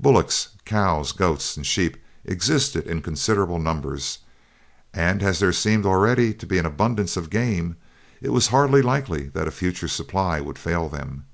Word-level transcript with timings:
Bullocks, 0.00 0.48
cows, 0.64 1.12
goats, 1.12 1.56
and 1.56 1.64
sheep 1.64 1.98
existed 2.24 2.88
in 2.88 3.00
considerable 3.00 3.60
numbers; 3.60 4.18
and 4.92 5.22
as 5.22 5.38
there 5.38 5.52
seemed 5.52 5.86
already 5.86 6.34
to 6.34 6.46
be 6.46 6.58
an 6.58 6.66
abundance 6.66 7.16
of 7.16 7.30
game, 7.30 7.76
it 8.20 8.30
was 8.30 8.48
hardly 8.48 8.82
likely 8.82 9.28
that 9.34 9.46
a 9.46 9.52
future 9.52 9.86
supply 9.86 10.40
would 10.40 10.58
fail 10.58 10.88
them. 10.88 11.26